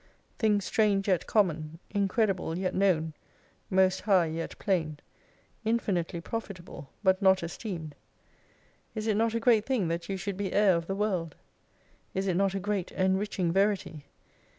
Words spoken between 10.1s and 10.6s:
should be